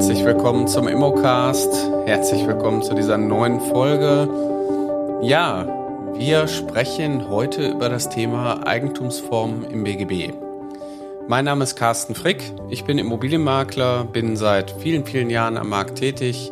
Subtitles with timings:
[0.00, 1.68] Herzlich willkommen zum Immocast.
[2.06, 4.30] Herzlich willkommen zu dieser neuen Folge.
[5.20, 5.66] Ja,
[6.14, 10.32] wir sprechen heute über das Thema Eigentumsformen im BGB.
[11.28, 12.42] Mein Name ist Carsten Frick.
[12.70, 16.50] Ich bin Immobilienmakler, bin seit vielen, vielen Jahren am Markt tätig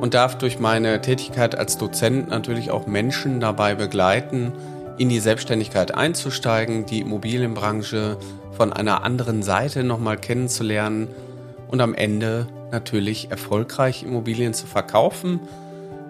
[0.00, 4.54] und darf durch meine Tätigkeit als Dozent natürlich auch Menschen dabei begleiten,
[4.96, 8.16] in die Selbstständigkeit einzusteigen, die Immobilienbranche
[8.52, 11.08] von einer anderen Seite nochmal kennenzulernen
[11.68, 15.40] und am Ende natürlich erfolgreich Immobilien zu verkaufen.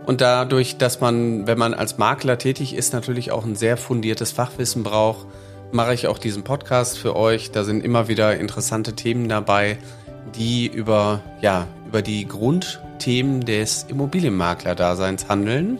[0.07, 4.33] Und dadurch, dass man, wenn man als Makler tätig ist, natürlich auch ein sehr fundiertes
[4.33, 5.27] Fachwissen braucht,
[5.73, 7.51] mache ich auch diesen Podcast für euch.
[7.53, 9.79] Da sind immer wieder interessante Themen dabei,
[10.35, 15.79] die über, ja, über die Grundthemen des Immobilienmakler-Daseins handeln.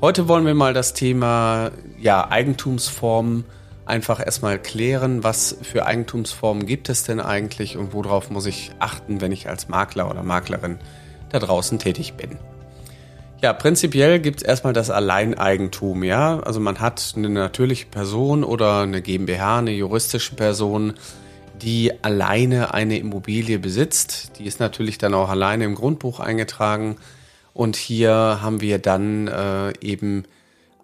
[0.00, 1.70] Heute wollen wir mal das Thema
[2.00, 3.44] ja, Eigentumsformen
[3.88, 9.20] einfach erstmal klären, was für Eigentumsformen gibt es denn eigentlich und worauf muss ich achten,
[9.20, 10.78] wenn ich als Makler oder Maklerin
[11.30, 12.38] da draußen tätig bin.
[13.40, 16.40] Ja, prinzipiell gibt es erstmal das Alleineigentum, ja.
[16.40, 20.94] Also man hat eine natürliche Person oder eine GmbH, eine juristische Person,
[21.62, 24.38] die alleine eine Immobilie besitzt.
[24.38, 26.96] Die ist natürlich dann auch alleine im Grundbuch eingetragen.
[27.54, 30.24] Und hier haben wir dann äh, eben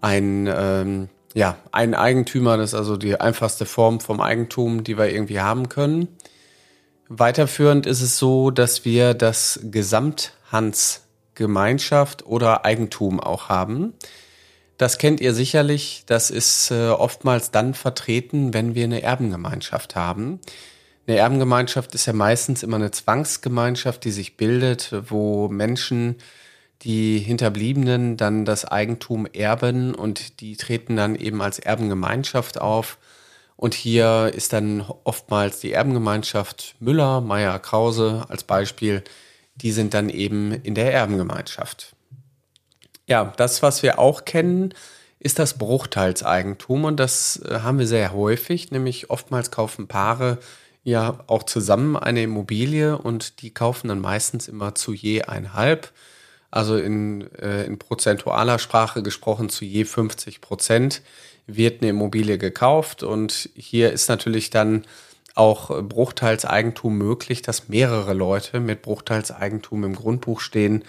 [0.00, 5.10] ein ähm, ja, ein Eigentümer, das ist also die einfachste Form vom Eigentum, die wir
[5.10, 6.06] irgendwie haben können.
[7.08, 13.94] Weiterführend ist es so, dass wir das Gesamthandsgemeinschaft oder Eigentum auch haben.
[14.78, 16.04] Das kennt ihr sicherlich.
[16.06, 20.38] Das ist äh, oftmals dann vertreten, wenn wir eine Erbengemeinschaft haben.
[21.06, 26.16] Eine Erbengemeinschaft ist ja meistens immer eine Zwangsgemeinschaft, die sich bildet, wo Menschen
[26.84, 32.98] die Hinterbliebenen dann das Eigentum erben und die treten dann eben als Erbengemeinschaft auf.
[33.56, 39.02] Und hier ist dann oftmals die Erbengemeinschaft Müller, Meier, Krause als Beispiel.
[39.56, 41.94] Die sind dann eben in der Erbengemeinschaft.
[43.06, 44.74] Ja, das, was wir auch kennen,
[45.20, 50.38] ist das Bruchteilseigentum und das äh, haben wir sehr häufig, nämlich oftmals kaufen Paare
[50.82, 55.92] ja auch zusammen eine Immobilie und die kaufen dann meistens immer zu je einhalb
[56.54, 61.02] also in, äh, in prozentualer Sprache gesprochen zu je 50 Prozent
[61.48, 64.84] wird eine Immobilie gekauft und hier ist natürlich dann
[65.34, 70.84] auch Bruchteilseigentum möglich, dass mehrere Leute mit Bruchteilseigentum im Grundbuch stehen.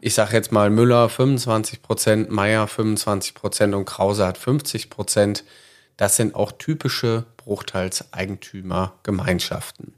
[0.00, 5.44] Ich sage jetzt mal Müller 25 Prozent, Meier 25 Prozent und Krause hat 50 Prozent.
[5.98, 9.92] Das sind auch typische Bruchteilseigentümergemeinschaften.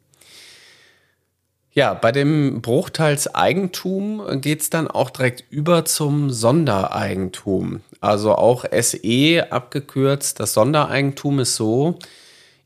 [1.76, 7.82] Ja, bei dem Bruchteilseigentum geht es dann auch direkt über zum Sondereigentum.
[8.00, 10.40] Also auch SE abgekürzt.
[10.40, 11.98] Das Sondereigentum ist so,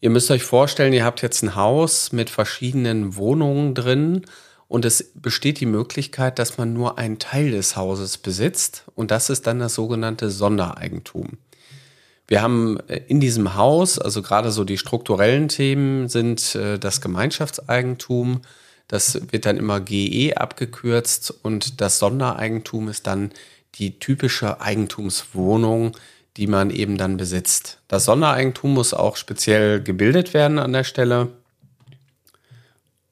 [0.01, 4.27] ihr müsst euch vorstellen, ihr habt jetzt ein Haus mit verschiedenen Wohnungen drin
[4.69, 9.29] und es besteht die Möglichkeit, dass man nur einen Teil des Hauses besitzt und das
[9.29, 11.31] ist dann das sogenannte Sondereigentum.
[12.29, 17.01] Wir haben äh, in diesem Haus, also gerade so die strukturellen Themen sind äh, das
[17.01, 18.43] Gemeinschaftseigentum,
[18.91, 23.31] das wird dann immer GE abgekürzt und das Sondereigentum ist dann
[23.77, 25.97] die typische Eigentumswohnung,
[26.37, 27.79] die man eben dann besitzt.
[27.87, 31.29] Das Sondereigentum muss auch speziell gebildet werden an der Stelle.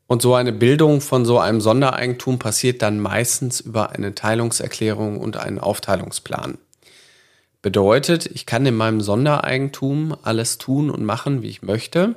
[0.09, 5.37] Und so eine Bildung von so einem Sondereigentum passiert dann meistens über eine Teilungserklärung und
[5.37, 6.59] einen Aufteilungsplan.
[7.63, 12.17] Bedeutet, ich kann in meinem Sondereigentum alles tun und machen, wie ich möchte.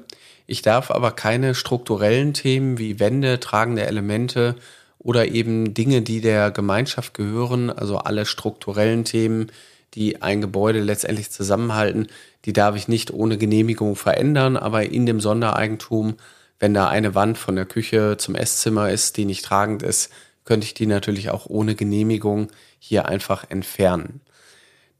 [0.51, 4.57] Ich darf aber keine strukturellen Themen wie Wände, tragende Elemente
[5.00, 9.50] oder eben Dinge, die der Gemeinschaft gehören, also alle strukturellen Themen,
[9.94, 12.07] die ein Gebäude letztendlich zusammenhalten,
[12.44, 16.17] die darf ich nicht ohne Genehmigung verändern, aber in dem Sondereigentum,
[16.59, 20.11] wenn da eine Wand von der Küche zum Esszimmer ist, die nicht tragend ist,
[20.44, 24.19] könnte ich die natürlich auch ohne Genehmigung hier einfach entfernen.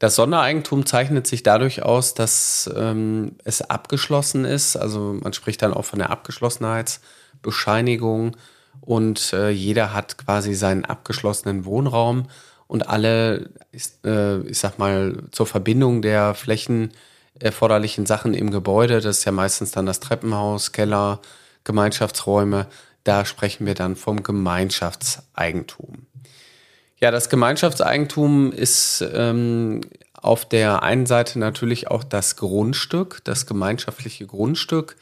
[0.02, 4.74] Das Sondereigentum zeichnet sich dadurch aus, dass ähm, es abgeschlossen ist.
[4.74, 8.36] Also man spricht dann auch von der Abgeschlossenheitsbescheinigung
[8.80, 12.26] und äh, jeder hat quasi seinen abgeschlossenen Wohnraum
[12.66, 13.50] und alle,
[14.04, 16.90] äh, ich sag mal, zur Verbindung der Flächen
[17.38, 21.20] erforderlichen Sachen im Gebäude, das ist ja meistens dann das Treppenhaus, Keller,
[21.62, 22.66] Gemeinschaftsräume,
[23.04, 26.06] da sprechen wir dann vom Gemeinschaftseigentum.
[27.02, 29.80] Ja, das Gemeinschaftseigentum ist ähm,
[30.12, 34.94] auf der einen Seite natürlich auch das Grundstück, das gemeinschaftliche Grundstück.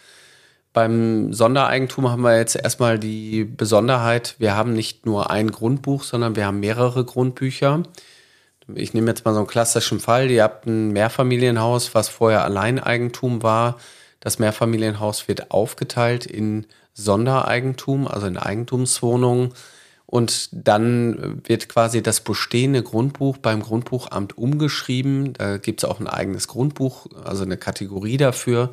[0.72, 6.36] Beim Sondereigentum haben wir jetzt erstmal die Besonderheit, wir haben nicht nur ein Grundbuch, sondern
[6.36, 7.82] wir haben mehrere Grundbücher.
[8.74, 10.30] Ich nehme jetzt mal so einen klassischen Fall.
[10.30, 13.76] Ihr habt ein Mehrfamilienhaus, was vorher Alleineigentum war.
[14.20, 16.64] Das Mehrfamilienhaus wird aufgeteilt in
[16.94, 19.52] Sondereigentum, also in Eigentumswohnungen.
[20.10, 25.34] Und dann wird quasi das bestehende Grundbuch beim Grundbuchamt umgeschrieben.
[25.34, 28.72] Da gibt es auch ein eigenes Grundbuch, also eine Kategorie dafür.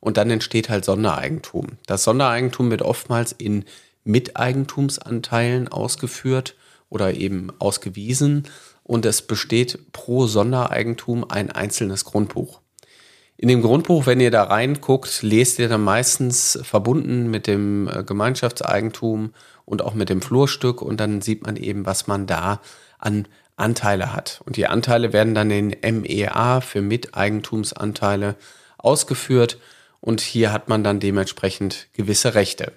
[0.00, 1.66] Und dann entsteht halt Sondereigentum.
[1.86, 3.66] Das Sondereigentum wird oftmals in
[4.04, 6.54] Miteigentumsanteilen ausgeführt
[6.88, 8.44] oder eben ausgewiesen.
[8.82, 12.62] Und es besteht pro Sondereigentum ein einzelnes Grundbuch.
[13.40, 18.02] In dem Grundbuch, wenn ihr da reinguckt, lest ihr dann meistens verbunden mit dem äh,
[18.02, 19.32] Gemeinschaftseigentum
[19.64, 22.60] und auch mit dem Flurstück und dann sieht man eben, was man da
[22.98, 24.40] an Anteile hat.
[24.44, 28.34] Und die Anteile werden dann in MEA für Miteigentumsanteile
[28.76, 29.58] ausgeführt
[30.00, 32.72] und hier hat man dann dementsprechend gewisse Rechte.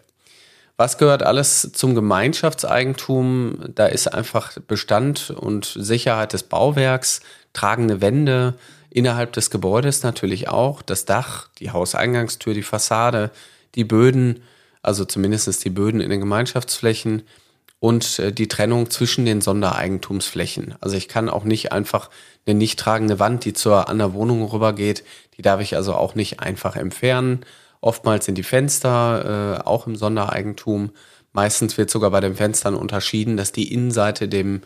[0.78, 3.66] Was gehört alles zum Gemeinschaftseigentum?
[3.74, 7.22] Da ist einfach Bestand und Sicherheit des Bauwerks,
[7.54, 8.56] tragende Wände,
[8.94, 13.32] Innerhalb des Gebäudes natürlich auch das Dach, die Hauseingangstür, die Fassade,
[13.74, 14.44] die Böden,
[14.82, 17.24] also zumindest die Böden in den Gemeinschaftsflächen
[17.80, 20.76] und äh, die Trennung zwischen den Sondereigentumsflächen.
[20.82, 22.10] Also ich kann auch nicht einfach
[22.46, 25.06] eine nicht tragende Wand, die zur anderen Wohnung rübergeht,
[25.38, 27.46] die darf ich also auch nicht einfach entfernen.
[27.80, 30.92] Oftmals sind die Fenster äh, auch im Sondereigentum.
[31.32, 34.64] Meistens wird sogar bei den Fenstern unterschieden, dass die Innenseite dem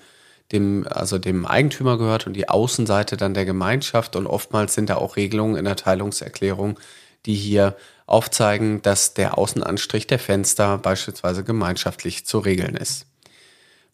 [0.52, 4.16] dem, also dem Eigentümer gehört und die Außenseite dann der Gemeinschaft.
[4.16, 6.80] Und oftmals sind da auch Regelungen in der Teilungserklärung,
[7.26, 7.76] die hier
[8.06, 13.08] aufzeigen, dass der Außenanstrich der Fenster beispielsweise gemeinschaftlich zu regeln ist.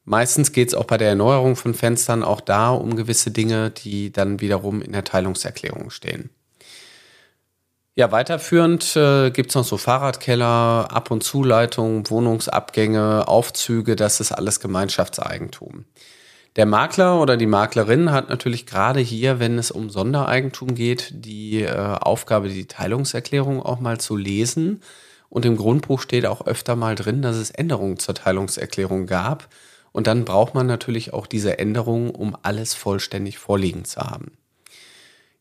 [0.03, 4.11] Meistens geht es auch bei der Erneuerung von Fenstern auch da um gewisse Dinge, die
[4.11, 6.31] dann wiederum in der Teilungserklärung stehen.
[7.93, 14.31] Ja, weiterführend äh, gibt es noch so Fahrradkeller, Ab- und Zuleitungen, Wohnungsabgänge, Aufzüge, das ist
[14.31, 15.85] alles Gemeinschaftseigentum.
[16.57, 21.61] Der Makler oder die Maklerin hat natürlich gerade hier, wenn es um Sondereigentum geht, die
[21.61, 24.81] äh, Aufgabe, die Teilungserklärung auch mal zu lesen.
[25.29, 29.47] Und im Grundbuch steht auch öfter mal drin, dass es Änderungen zur Teilungserklärung gab.
[29.93, 34.33] Und dann braucht man natürlich auch diese Änderungen, um alles vollständig vorliegen zu haben.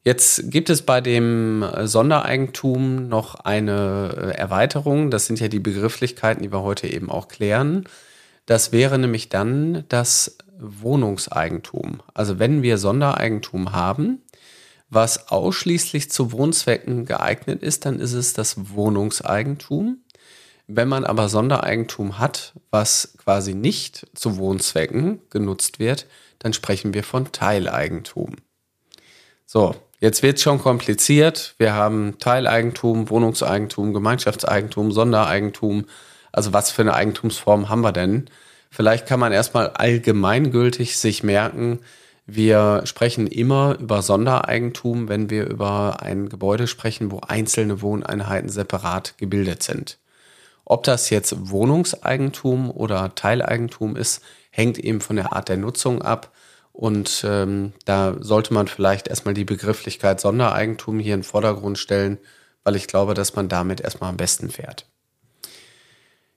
[0.05, 5.11] Jetzt gibt es bei dem Sondereigentum noch eine äh, Erweiterung.
[5.11, 7.85] Das sind ja die Begrifflichkeiten, die wir heute eben auch klären.
[8.47, 12.03] Das wäre nämlich dann das Wohnungseigentum.
[12.15, 14.23] Also wenn wir Sondereigentum haben,
[14.89, 19.99] was ausschließlich zu Wohnzwecken geeignet ist, dann ist es das Wohnungseigentum.
[20.67, 26.07] Wenn man aber Sondereigentum hat, was quasi nicht zu Wohnzwecken genutzt wird,
[26.39, 28.37] dann sprechen wir von Teileigentum.
[29.47, 31.55] So, jetzt wird es schon kompliziert.
[31.59, 35.87] Wir haben Teileigentum, Wohnungseigentum, Gemeinschaftseigentum, Sondereigentum.
[36.33, 38.27] Also was für eine Eigentumsform haben wir denn?
[38.71, 41.81] Vielleicht kann man erstmal allgemeingültig sich merken,
[42.33, 49.19] wir sprechen immer über Sondereigentum, wenn wir über ein Gebäude sprechen, wo einzelne Wohneinheiten separat
[49.19, 49.99] gebildet sind.
[50.65, 56.31] Ob das jetzt Wohnungseigentum oder Teileigentum ist, hängt eben von der Art der Nutzung ab.
[56.73, 62.19] Und ähm, da sollte man vielleicht erstmal die Begrifflichkeit Sondereigentum hier in den Vordergrund stellen,
[62.63, 64.87] weil ich glaube, dass man damit erstmal am besten fährt.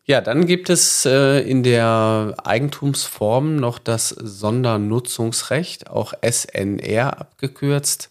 [0.06, 8.10] Ja, dann gibt es äh, in der Eigentumsform noch das Sondernutzungsrecht, auch SNR abgekürzt,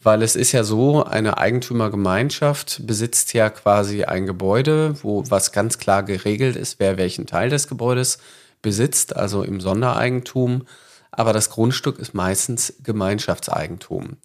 [0.00, 5.78] weil es ist ja so, eine Eigentümergemeinschaft besitzt ja quasi ein Gebäude, wo was ganz
[5.78, 8.18] klar geregelt ist, wer welchen Teil des Gebäudes
[8.62, 10.68] besitzt, also im Sondereigentum,
[11.10, 14.18] aber das Grundstück ist meistens Gemeinschaftseigentum.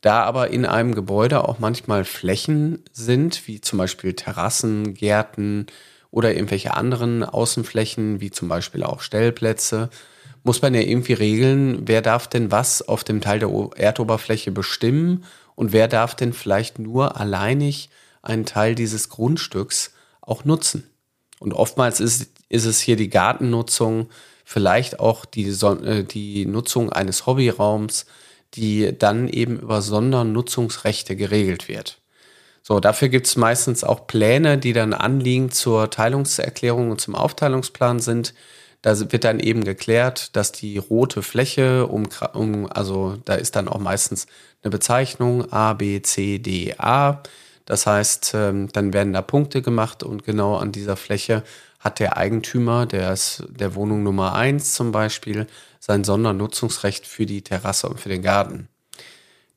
[0.00, 5.66] Da aber in einem Gebäude auch manchmal Flächen sind, wie zum Beispiel Terrassen, Gärten,
[6.10, 9.90] oder irgendwelche anderen Außenflächen, wie zum Beispiel auch Stellplätze,
[10.42, 15.24] muss man ja irgendwie regeln, wer darf denn was auf dem Teil der Erdoberfläche bestimmen
[15.54, 17.90] und wer darf denn vielleicht nur alleinig
[18.22, 20.88] einen Teil dieses Grundstücks auch nutzen.
[21.38, 24.08] Und oftmals ist, ist es hier die Gartennutzung,
[24.44, 28.06] vielleicht auch die, äh, die Nutzung eines Hobbyraums,
[28.54, 31.99] die dann eben über Sondernutzungsrechte geregelt wird.
[32.70, 37.98] So, dafür gibt es meistens auch Pläne, die dann anliegen zur Teilungserklärung und zum Aufteilungsplan
[37.98, 38.32] sind.
[38.80, 43.66] Da wird dann eben geklärt, dass die rote Fläche um, um also da ist dann
[43.66, 44.28] auch meistens
[44.62, 47.24] eine Bezeichnung A, B, C, D, A.
[47.64, 51.42] Das heißt, ähm, dann werden da Punkte gemacht und genau an dieser Fläche
[51.80, 55.48] hat der Eigentümer der, ist der Wohnung Nummer eins zum Beispiel
[55.80, 58.68] sein Sondernutzungsrecht für die Terrasse und für den Garten.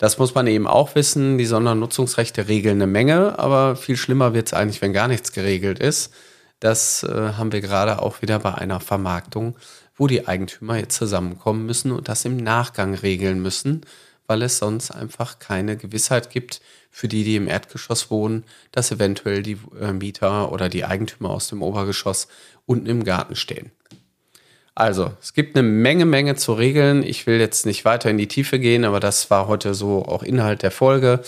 [0.04, 1.38] Das muss man eben auch wissen.
[1.38, 5.80] Die Sondernutzungsrechte regeln eine Menge, aber viel schlimmer wird es eigentlich, wenn gar nichts geregelt
[5.80, 6.14] ist.
[6.60, 9.56] Das äh, haben wir gerade auch wieder bei einer Vermarktung,
[9.96, 13.86] wo die Eigentümer jetzt zusammenkommen müssen und das im Nachgang regeln müssen,
[14.28, 16.60] weil es sonst einfach keine Gewissheit gibt
[16.92, 18.44] für die, die im Erdgeschoss wohnen,
[18.74, 22.28] dass eventuell die äh, Mieter oder die Eigentümer aus dem Obergeschoss
[22.66, 23.72] unten im Garten stehen.
[24.76, 27.04] Also, es gibt eine Menge, Menge zu regeln.
[27.04, 30.24] Ich will jetzt nicht weiter in die Tiefe gehen, aber das war heute so auch
[30.24, 31.22] Inhalt der Folge.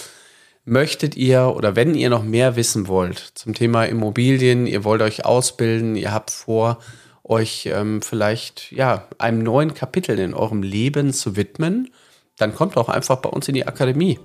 [0.65, 5.23] Möchtet ihr oder wenn ihr noch mehr wissen wollt zum Thema Immobilien, ihr wollt euch
[5.23, 6.79] ausbilden, ihr habt vor,
[7.23, 11.91] euch ähm, vielleicht ja einem neuen Kapitel in eurem Leben zu widmen,
[12.37, 14.17] dann kommt auch einfach bei uns in die Akademie.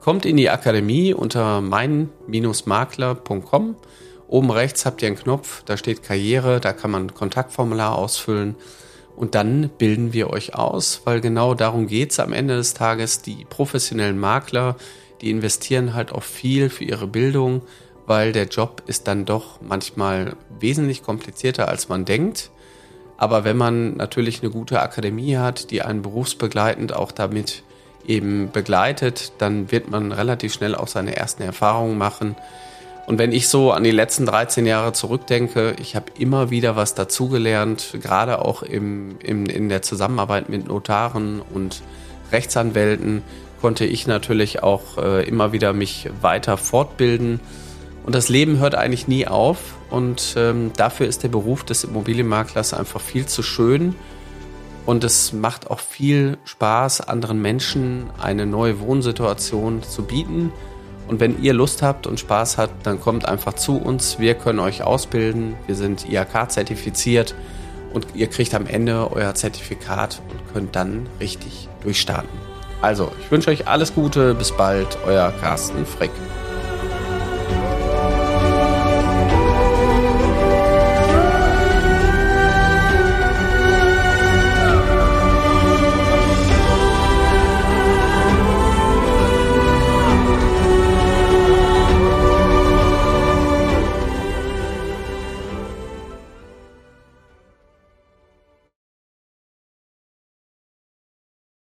[0.00, 3.76] Kommt in die Akademie unter mein-makler.com.
[4.28, 8.56] Oben rechts habt ihr einen Knopf, da steht Karriere, da kann man ein Kontaktformular ausfüllen
[9.16, 13.22] und dann bilden wir euch aus, weil genau darum geht es am Ende des Tages.
[13.22, 14.76] Die professionellen Makler,
[15.20, 17.62] die investieren halt auch viel für ihre Bildung,
[18.06, 22.50] weil der Job ist dann doch manchmal wesentlich komplizierter, als man denkt.
[23.16, 27.62] Aber wenn man natürlich eine gute Akademie hat, die einen berufsbegleitend auch damit
[28.06, 32.34] eben begleitet, dann wird man relativ schnell auch seine ersten Erfahrungen machen.
[33.06, 36.94] Und wenn ich so an die letzten 13 Jahre zurückdenke, ich habe immer wieder was
[36.94, 41.82] dazugelernt, gerade auch im, im, in der Zusammenarbeit mit Notaren und
[42.32, 43.22] Rechtsanwälten
[43.60, 47.40] konnte ich natürlich auch äh, immer wieder mich weiter fortbilden.
[48.04, 49.58] Und das Leben hört eigentlich nie auf.
[49.90, 53.94] Und ähm, dafür ist der Beruf des Immobilienmaklers einfach viel zu schön.
[54.86, 60.52] Und es macht auch viel Spaß, anderen Menschen eine neue Wohnsituation zu bieten.
[61.06, 64.18] Und wenn ihr Lust habt und Spaß habt, dann kommt einfach zu uns.
[64.18, 65.54] Wir können euch ausbilden.
[65.66, 67.34] Wir sind IHK-zertifiziert
[67.92, 72.30] und ihr kriegt am Ende euer Zertifikat und könnt dann richtig durchstarten.
[72.80, 74.34] Also, ich wünsche euch alles Gute.
[74.34, 74.98] Bis bald.
[75.06, 76.10] Euer Carsten Frick.